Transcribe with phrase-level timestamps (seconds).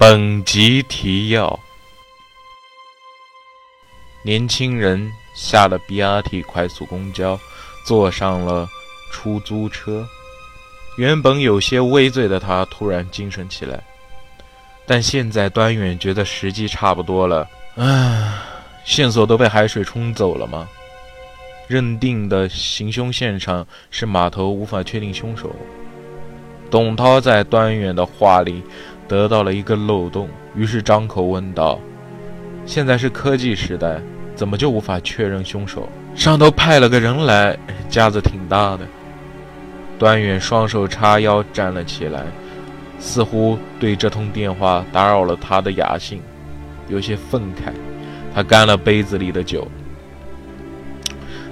[0.00, 1.58] 本集提要：
[4.22, 7.36] 年轻人下了 BRT 快速公交，
[7.84, 8.68] 坐上了
[9.10, 10.06] 出租车。
[10.98, 13.82] 原本有些微醉的他突然精神起来，
[14.86, 17.48] 但现在端远觉得时机差不多了。
[17.74, 18.34] 唉，
[18.84, 20.68] 线索都被海水冲走了吗？
[21.66, 25.50] 认定的行凶现场是码头，无法确定凶手。
[26.70, 28.62] 董涛在端远的话里。
[29.08, 31.80] 得到了一个漏洞，于是张口问道
[32.66, 33.98] ：“现在是科技时代，
[34.34, 35.88] 怎么就无法确认凶手？
[36.14, 38.86] 上头派了个人来，架子挺大的。”
[39.98, 42.22] 端远双手叉腰站了起来，
[43.00, 46.20] 似乎对这通电话打扰了他的雅兴
[46.86, 47.72] 有些愤慨。
[48.34, 49.66] 他干了杯子里的酒。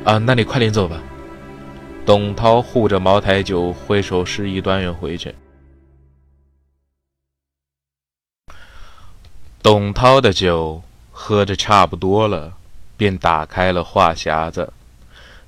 [0.05, 1.03] 啊，那你快点走吧。
[2.05, 5.35] 董涛护着茅台酒，挥手示意端远回去。
[9.67, 10.81] 董涛的酒
[11.11, 12.53] 喝的差不多了，
[12.97, 14.73] 便打开了话匣子。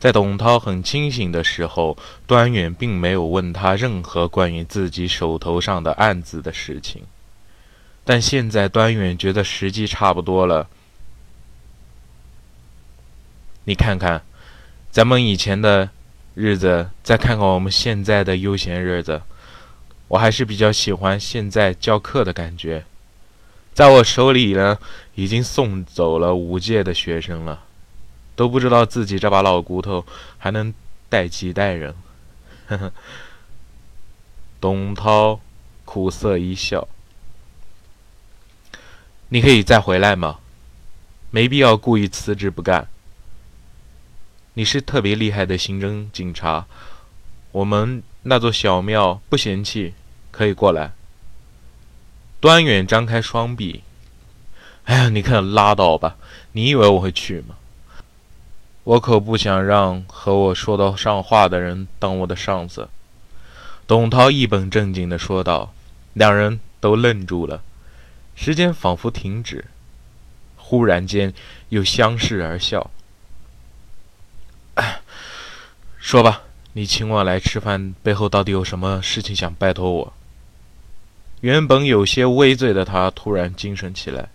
[0.01, 7.05] 在董涛很清醒的时候，端远并没有问他任何关于自己手头上的案子的事情。
[8.03, 10.69] 但现在端远觉得时机差不多了。
[13.67, 14.21] 你看看，
[14.91, 15.91] 咱们以前的
[16.35, 19.23] 日子，再看看我们现在的悠闲日子，
[20.09, 22.85] 我还是比较喜欢现在教课的感觉。
[23.79, 24.77] 在我手里呢，
[25.15, 27.63] 已经送走了五届的学生了，
[28.35, 30.05] 都不知道自己这把老骨头
[30.37, 30.75] 还能
[31.09, 31.95] 带几代人。
[32.67, 32.93] 呵呵。
[34.61, 35.39] 董涛
[35.85, 36.89] 苦涩一笑
[39.31, 40.41] ：“你可以再回来吗？
[41.31, 42.89] 没必要故意辞职不干。
[44.55, 46.67] 你是特别厉害的刑侦警察，
[47.53, 49.95] 我们那座小庙不嫌弃，
[50.33, 50.95] 可以过来。”
[52.41, 53.83] 端远张开双臂，
[54.85, 56.17] 哎呀，你看，拉倒吧！
[56.53, 57.57] 你以为我会去吗？
[58.85, 62.89] 我可不想让和我说得上话的人当我的上司。”
[63.87, 65.73] 董涛一本正经地说道。
[66.15, 67.63] 两人都愣住了，
[68.35, 69.67] 时间仿佛停止，
[70.57, 71.33] 忽然间
[71.69, 72.91] 又相视而笑。
[76.01, 80.13] 说吧，你请我来吃饭背后到底有什么事情想拜托我？
[81.41, 84.29] 原本有些微醉的他突然精神起来。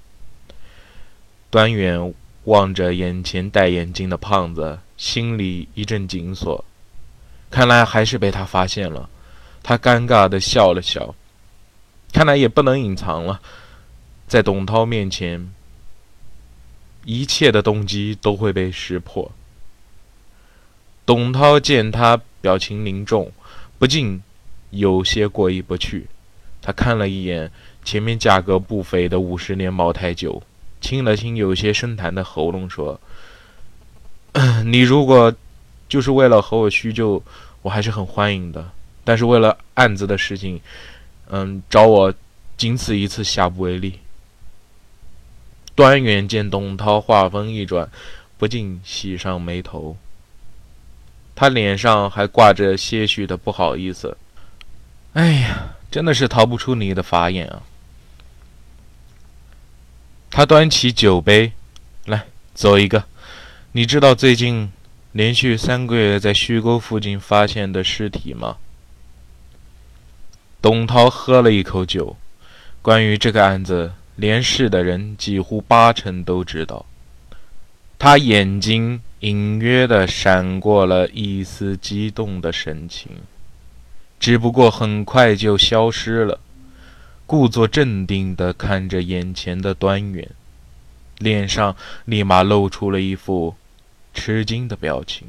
[1.49, 2.13] 端远
[2.45, 6.63] 望着眼前戴眼镜的胖子，心里一阵紧锁。
[7.49, 9.09] 看来还是被他发现了。
[9.61, 11.13] 他尴尬地笑了笑。
[12.11, 13.41] 看来也不能隐藏了，
[14.27, 15.51] 在董涛面前，
[17.05, 19.31] 一切的动机都会被识破。
[21.05, 23.31] 董涛见他表情凝重，
[23.77, 24.21] 不禁
[24.69, 26.07] 有些过意不去。
[26.65, 27.51] 他看了一眼
[27.83, 30.41] 前面价格不菲的五十年茅台酒，
[30.79, 32.99] 清了清有些生痰的喉咙，说
[34.65, 35.35] ：“你如果
[35.89, 37.21] 就是为了和我叙旧，
[37.61, 38.71] 我还是很欢迎的。
[39.03, 40.61] 但是为了案子的事情，
[41.29, 42.13] 嗯，找我
[42.55, 43.99] 仅此一次，下不为例。”
[45.75, 47.89] 端远见董涛话锋一转，
[48.37, 49.97] 不禁喜上眉头，
[51.35, 54.15] 他脸上还挂着些许的不好意思。
[55.13, 55.75] 哎呀！
[55.93, 57.61] 真的是逃不出你的法眼啊！
[60.31, 61.51] 他端起酒杯，
[62.05, 63.03] 来，走一个。
[63.73, 64.71] 你知道最近
[65.11, 68.57] 连续三个月在虚沟附近发现的尸体吗？
[70.63, 72.17] 董涛喝了一口酒，
[72.81, 76.87] 关于这个案子，连市的人几乎八成都知道。
[77.99, 83.11] 他眼睛隐约的闪过了一丝激动的神情。
[84.23, 86.39] 只不过很快就消失了，
[87.25, 90.31] 故作镇定地看着眼前的端远，
[91.17, 91.75] 脸上
[92.05, 93.57] 立马露出了一副
[94.13, 95.27] 吃惊的表情。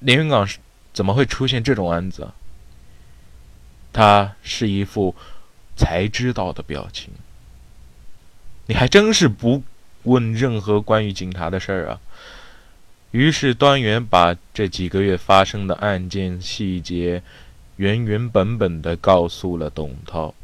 [0.00, 0.46] 连云港
[0.92, 2.28] 怎么会出现这种案子？
[3.94, 5.14] 他是一副
[5.74, 7.14] 才知道的表情。
[8.66, 9.62] 你还真是不
[10.02, 12.00] 问任何关于警察的事儿啊！
[13.12, 17.22] 于是端元把这几个月发生的案件细节
[17.76, 20.34] 原原本本地告诉了董涛。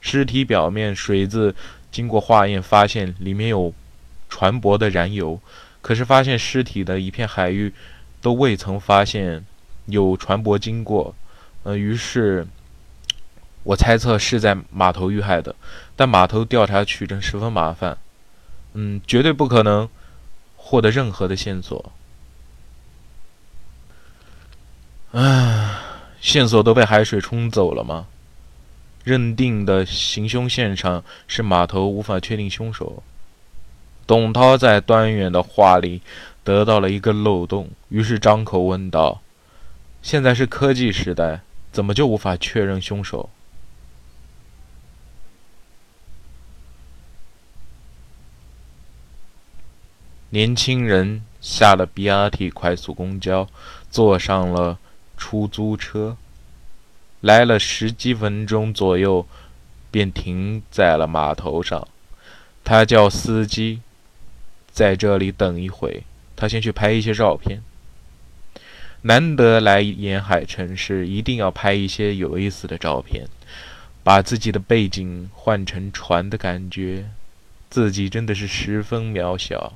[0.00, 1.54] 尸体表面水渍
[1.90, 3.72] 经过化验，发现里面有
[4.28, 5.40] 船舶的燃油，
[5.80, 7.72] 可是发现尸体的一片海域
[8.20, 9.44] 都未曾发现
[9.86, 11.14] 有船舶经过。
[11.62, 12.46] 呃，于是
[13.64, 15.54] 我猜测是在码头遇害的，
[15.96, 17.98] 但码头调查取证十分麻烦，
[18.74, 19.88] 嗯，绝对不可能
[20.56, 21.92] 获得任何的线索。
[25.12, 25.80] 唉，
[26.20, 28.06] 线索都被海水冲走了吗？
[29.04, 33.02] 认定的行凶现场是码头，无法确定凶手。
[34.06, 36.02] 董涛在端远的话里
[36.44, 39.22] 得到了一个漏洞，于是张口问道
[40.02, 41.40] ：“现在是科技时代，
[41.72, 43.30] 怎么就无法确认凶手？”
[50.30, 53.48] 年轻人下了 BRT 快速公交，
[53.90, 54.78] 坐上了
[55.18, 56.16] 出租车，
[57.20, 59.26] 来了十几分钟左右，
[59.90, 61.86] 便停在了码头上。
[62.64, 63.80] 他叫司机
[64.70, 66.04] 在这里等一会，
[66.36, 67.62] 他先去拍一些照片。
[69.02, 73.26] 难得来沿海城市，一定要拍一些有意思的照片，
[74.02, 77.10] 把自己的背景换成船的感觉，
[77.70, 79.74] 自己真的是十分渺小。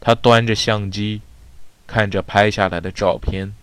[0.00, 1.22] 他端着相机，
[1.86, 3.54] 看着拍下来的照片，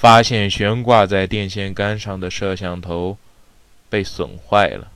[0.00, 3.18] 发现悬挂在电线杆上的摄像头
[3.90, 4.92] 被损坏了。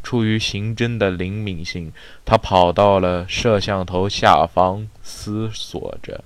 [0.00, 1.92] 出于刑侦的灵敏性，
[2.24, 6.22] 他跑到了摄像头下方，思索着。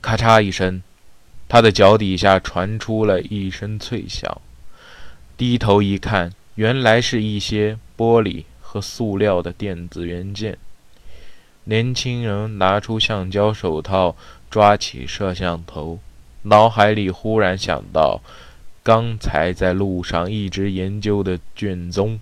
[0.00, 0.82] 咔嚓一声，
[1.48, 4.40] 他的脚底下传出了一声脆响。
[5.36, 8.44] 低头一看，原来是一些玻璃。
[8.60, 10.56] 和塑料的电子元件。
[11.70, 14.16] 年轻人拿出橡胶手套，
[14.50, 16.00] 抓起摄像头，
[16.42, 18.20] 脑海里忽然想到
[18.82, 22.18] 刚才在路上一直研究的卷宗，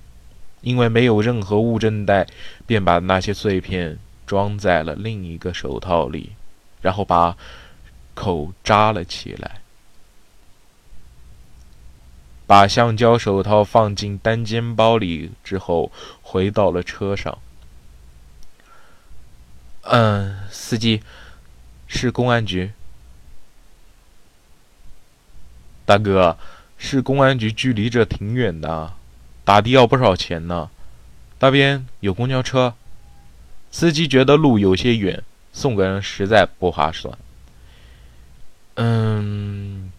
[0.61, 2.27] 因为没有任何物证带，
[2.67, 6.33] 便把那些碎片装在了另一个手套里，
[6.83, 7.35] 然后把
[8.13, 9.63] 口扎了起来。
[12.47, 15.91] 把橡胶手套放进单肩包里之后，
[16.21, 17.39] 回到了车上。
[19.91, 21.03] 嗯，司机，
[21.87, 22.73] 是公安局。
[25.87, 26.37] 大哥，
[26.77, 28.93] 是公安局，距离这挺远的，
[29.47, 30.69] 打的要不少钱呢。
[31.41, 32.75] 那边有公交车。
[33.71, 37.17] 司机觉得路有些远，送个人实在不划算。
[38.75, 39.91] 嗯，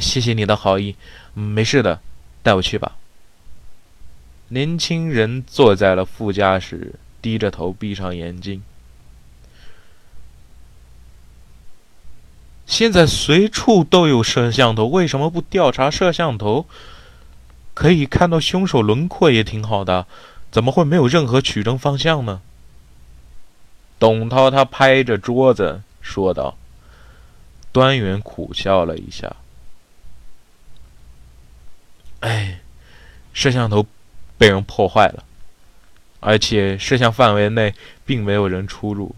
[0.00, 0.96] 谢谢你的好意。
[1.34, 2.00] 没事的，
[2.42, 2.96] 带我去吧。
[4.48, 8.62] 年轻人坐在了副驾驶，低着头，闭上眼睛。
[12.72, 16.64] 现在随处都有摄像头，为什么不调查摄像头？
[17.74, 20.06] 可以看到凶手轮廓也挺好的，
[20.50, 22.40] 怎么会没有任何取证方向呢？
[23.98, 26.56] 董涛他拍着桌子说道。
[27.72, 29.36] 端远苦笑了一下。
[32.20, 32.60] 哎，
[33.34, 33.84] 摄像头
[34.38, 35.22] 被人破坏了，
[36.20, 37.74] 而且摄像范围内
[38.06, 39.14] 并没有人出入。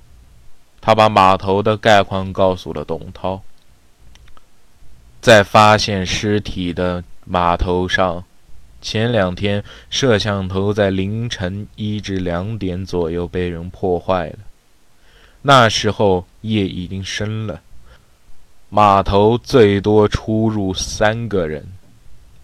[0.86, 3.40] 他把码头的概况告诉了董涛。
[5.18, 8.22] 在发现尸体的码头上，
[8.82, 14.40] 前两天摄像头在凌晨一至两点左右被人破坏了。
[15.40, 17.62] 那时候夜已经深了，
[18.68, 21.66] 码头最多出入三个人。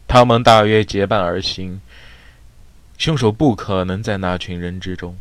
[0.08, 1.78] 他们大约结伴而行，
[2.96, 5.14] 凶手不可能在那群人之中。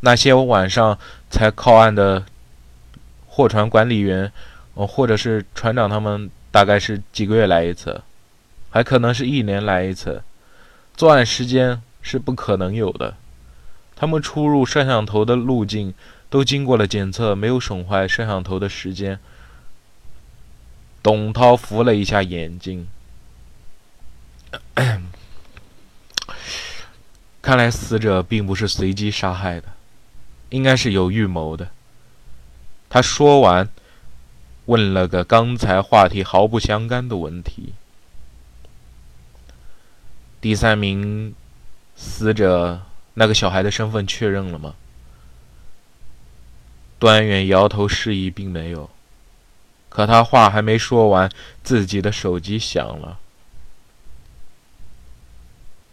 [0.00, 0.98] 那些晚上
[1.30, 2.24] 才靠岸的
[3.26, 4.32] 货船管理员，
[4.74, 8.02] 哦，或者是船长，他们大概是几个月来一次，
[8.70, 10.22] 还可能是一年来一次。
[10.96, 13.14] 作案时间是不可能有的。
[13.94, 15.92] 他们出入摄像头的路径
[16.30, 19.18] 都经过了检测，没有损坏摄像头的时间。
[21.02, 22.86] 董涛扶了一下眼睛，
[27.40, 29.68] 看来死者并不是随机杀害的，
[30.50, 31.70] 应该是有预谋的。
[32.88, 33.68] 他说完，
[34.66, 37.74] 问了个刚才话题毫不相干的问题
[40.40, 41.34] ：“第三名
[41.96, 42.82] 死者
[43.14, 44.74] 那个小孩的身份确认了吗？”
[46.98, 48.90] 端远摇头示意并没有。
[49.88, 51.30] 可他话还没说完，
[51.62, 53.18] 自己的手机响了。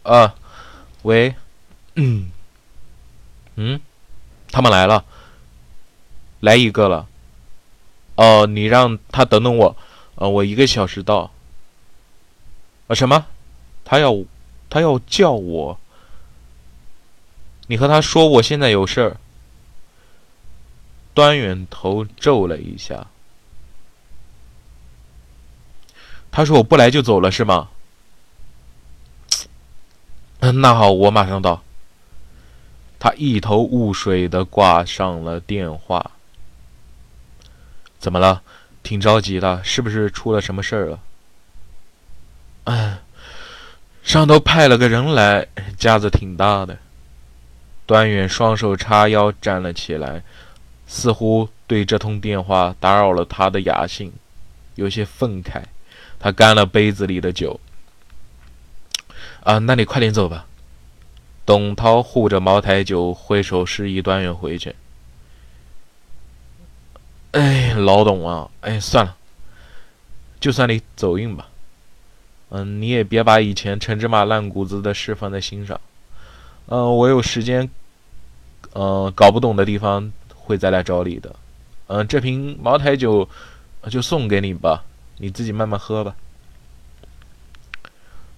[0.02, 0.34] 啊，
[1.02, 1.34] 喂，
[1.94, 2.30] 嗯，
[3.56, 3.80] 嗯，
[4.56, 5.04] 他们来了，
[6.40, 7.06] 来一个了。
[8.14, 9.76] 哦，你让他等等我，
[10.14, 11.30] 呃，我一个小时到。
[12.86, 13.26] 啊，什么？
[13.84, 14.16] 他要，
[14.70, 15.78] 他要叫我。
[17.66, 19.18] 你和他说我现在有事儿。
[21.12, 23.08] 端远头皱了一下。
[26.30, 27.68] 他说：“我不来就走了，是吗？”，
[30.40, 31.62] 那好，我马上到。
[32.98, 36.10] 他一头雾水的挂上了电话。
[37.98, 38.42] 怎么了？
[38.82, 41.00] 挺着急的，是不是出了什么事儿了？
[42.64, 42.98] 哎，
[44.02, 46.78] 上头派了个人来，架子挺大的。
[47.84, 50.22] 端远双手叉腰站了起来，
[50.86, 54.12] 似乎对这通电话打扰了他的雅兴
[54.76, 55.62] 有些愤慨。
[56.20, 57.58] 他干了杯子里的酒。
[59.42, 60.46] 啊，那你快点走吧。
[61.46, 64.74] 董涛护着茅台酒，挥手示意端远回去。
[67.30, 69.16] 哎，老董啊，哎，算了，
[70.40, 71.48] 就算你走运吧。
[72.48, 75.80] 嗯，你也别把以前陈芝麻烂谷子的事放在心上。
[76.66, 77.70] 嗯，我有时间，
[78.74, 81.34] 嗯，搞不懂的地方会再来找你的。
[81.86, 83.28] 嗯，这瓶茅台酒
[83.88, 84.82] 就送给你吧，
[85.18, 86.16] 你自己慢慢喝吧。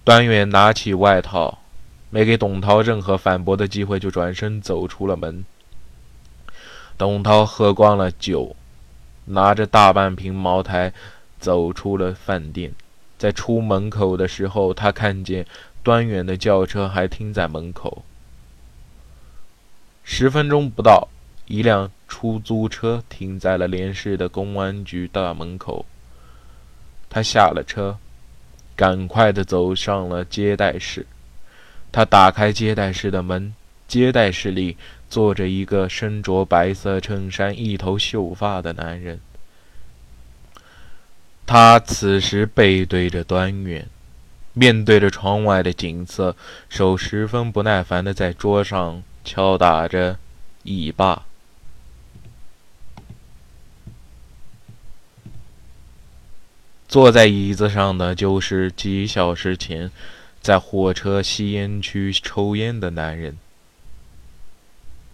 [0.03, 1.59] 端远拿起外套，
[2.09, 5.45] 没给董涛任何反驳的机会，就转身走出了门。
[6.97, 8.55] 董涛喝光了酒。
[9.31, 10.91] 拿着大半瓶茅台，
[11.39, 12.73] 走出了饭店。
[13.15, 15.45] 在出门口的时候，他看见
[15.83, 18.03] 端远的轿车还停在门口。
[20.03, 21.09] 十分钟不到，
[21.45, 25.85] 一辆出租车停在了连市的公安局大门口。
[27.07, 27.99] 他下了车，
[28.75, 31.05] 赶快的走上了接待室。
[31.91, 33.53] 他打开接待室的门，
[33.87, 34.77] 接待室里。
[35.09, 39.19] 坐着一个身着白色衬衫、一头秀发的男人。
[41.47, 43.87] 他此时背对着端远，
[44.53, 46.35] 面对着窗外的景色，
[46.69, 50.19] 手十分不耐烦地在桌上敲打着
[50.61, 51.25] 椅把。
[56.87, 59.89] 坐在椅子上的就是几小时前
[60.41, 63.37] 在火车吸烟区抽烟的男人。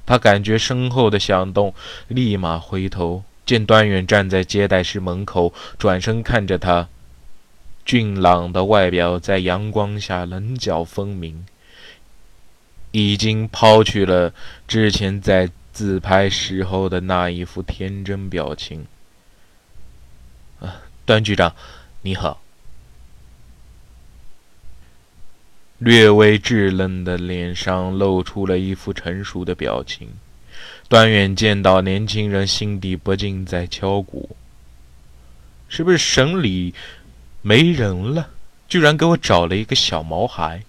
[0.06, 1.74] 他感觉身后的响动，
[2.08, 6.88] 立马回头，见端远站在接待室门口，转身看着他。
[7.84, 11.46] 俊朗的外表在阳光下棱角分明，
[12.92, 14.34] 已经抛去了
[14.68, 18.88] 之前在自拍时候的那一副天真表情。
[20.60, 21.56] 啊，段局长，
[22.02, 22.45] 你好。
[25.86, 30.10] 略微稚嫩的脸上露出了一副成熟的表情。
[30.90, 34.36] 端远见到年轻人，心底不禁在敲鼓：
[35.70, 36.74] 是不是省里
[37.44, 38.30] 没人了？
[38.68, 40.64] 居然给我找了一个小毛孩！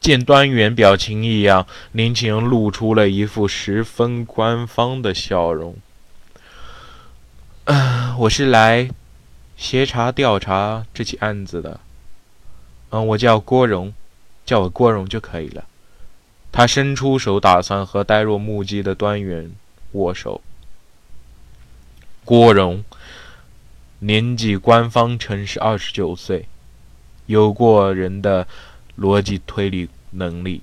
[0.00, 5.74] 见端远表情异样，年轻人露出了一副十分官方的笑容
[7.64, 8.90] ：“嗯，我是来
[9.56, 11.80] 协查调查这起案子的。”
[12.90, 13.92] 嗯，我叫郭荣，
[14.44, 15.64] 叫我郭荣就可以了。
[16.52, 19.50] 他伸出手，打算和呆若木鸡的端元
[19.92, 20.40] 握手。
[22.24, 22.82] 郭荣
[23.98, 26.46] 年纪官方称是二十九岁，
[27.26, 28.46] 有过人的
[28.98, 30.62] 逻辑推理能力，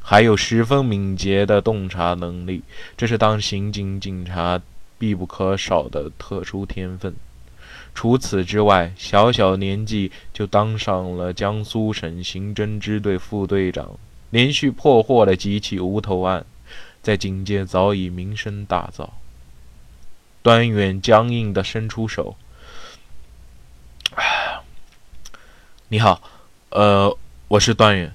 [0.00, 2.62] 还有十分敏捷的洞察能力，
[2.96, 4.60] 这是当刑警警察
[4.98, 7.14] 必不可少的特殊天分。
[7.94, 13.98] 除此之外，小小年纪就当上了江苏省刑侦支队副队长，
[14.30, 16.44] 连续破获了几起无头案，
[17.00, 19.08] 在警界早已名声大噪。
[20.42, 22.36] 端远僵硬地伸出手
[25.88, 26.20] ：“你好，
[26.70, 27.16] 呃，
[27.48, 28.12] 我是端远，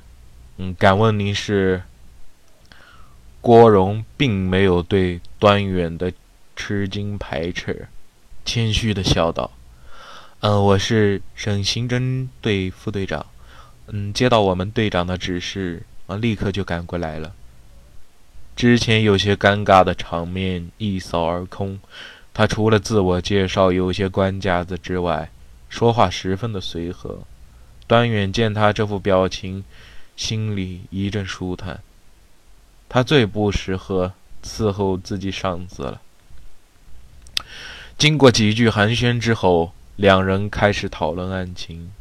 [0.57, 1.81] 嗯，敢问您是？”
[3.41, 6.11] 郭荣并没有对端远的
[6.57, 7.87] 吃惊排斥，
[8.43, 9.49] 谦虚的笑道。
[10.41, 13.25] 嗯，我是省刑侦队副队长。
[13.87, 17.33] 嗯，接到我们队长的指示，啊，立刻就赶过来了。
[18.55, 21.77] 之前有些尴尬的场面一扫而空。
[22.33, 25.29] 他除了自我介绍有些官架子之外，
[25.67, 27.19] 说话十分的随和。
[27.85, 29.65] 端远见他这副表情，
[30.15, 31.81] 心里一阵舒坦。
[32.87, 35.99] 他最不适合伺候自己上司了。
[37.97, 39.73] 经过几句寒暄之后。
[39.99, 41.91] 两人开始讨论案情。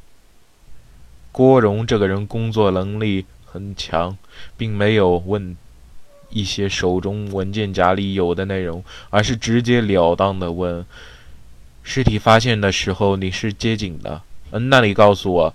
[1.33, 4.17] 郭荣这个人工作能力很强，
[4.57, 5.57] 并没有问
[6.31, 10.87] 一些手中文件夹里有的内容，而是直截了当的问
[11.83, 15.55] ：“尸体发现的时候你是接警的，嗯，那你告诉我，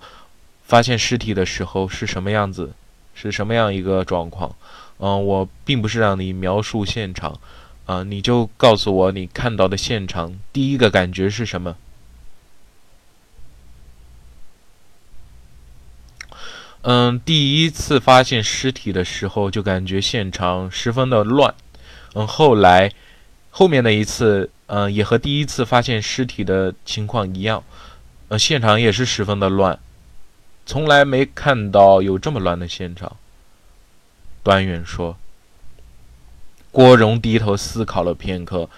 [0.64, 2.74] 发现尸体的时候是什么样子，
[3.14, 4.54] 是什么样一个状况？
[4.98, 7.40] 嗯，我并不是让你描述现场，
[7.86, 11.76] 啊，你就告诉我你看到的现场第一个感觉是什么？”
[16.86, 21.54] 嗯，第一次发现尸体的时候，就感觉现场十分的乱。
[22.14, 22.92] 嗯，后来，
[23.50, 27.64] 后面的一次，嗯，也和第一次发现尸体的情况一样，
[28.28, 29.78] 呃，现场也是十分的乱，
[30.66, 33.16] 从来没看到有这么乱的现场。
[34.42, 35.16] 端远说。
[36.70, 38.68] 郭荣低头思考了片刻，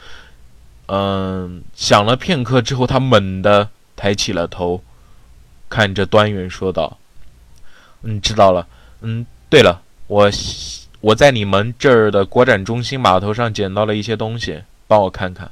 [0.86, 4.84] 嗯，想了片刻之后，他猛地抬起了头，
[5.68, 6.98] 看着端远说道
[8.02, 8.66] ：“嗯，知道了。
[9.00, 10.30] 嗯，对了，我
[11.00, 15.50] 我在你们这儿的国展中心码头上捡到了一些东西，帮我看看。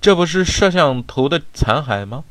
[0.00, 2.24] 这不是摄像头的残骸吗？”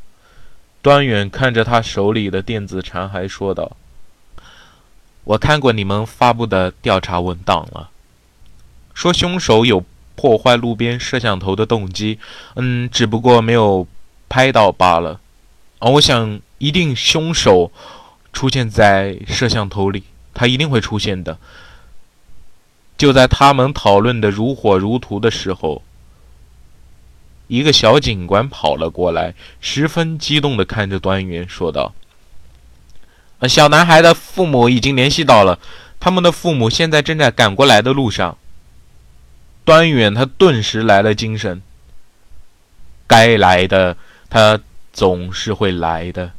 [0.82, 3.78] 端远看着他手里的电子残骸说道。
[5.24, 7.92] 我看过你们发布的调查文档了，
[8.96, 9.86] 说凶手有
[10.16, 12.18] 破坏路边摄像头的动机，
[12.56, 13.88] 嗯，只不过没有
[14.28, 15.20] 拍到罢了。
[15.82, 17.72] 啊，我想一定凶手
[18.32, 21.40] 出现在摄像头里，他一定会出现的。
[22.98, 25.82] 就在他们讨论的如火如荼的时候，
[27.48, 31.96] 一个小警官跑了过来，十分激动地看着端元说道。
[33.50, 35.58] 小男孩的父母已经联系到了，
[36.00, 38.38] 他们的父母现在正在赶过来的路上。
[39.66, 41.64] 端远他顿时来了精神，
[43.08, 43.98] 该来的
[44.30, 44.60] 他
[44.92, 46.32] 总是会来的。